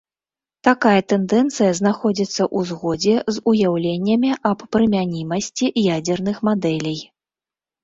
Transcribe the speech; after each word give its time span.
Такая 0.67 1.01
тэндэнцыя 1.11 1.71
знаходзіцца 1.79 2.43
ў 2.57 2.71
згодзе 2.71 3.15
з 3.37 3.45
уяўленнямі 3.53 4.31
аб 4.53 4.59
прымянімасці 4.73 5.73
ядзерных 5.95 6.37
мадэлей. 6.53 6.99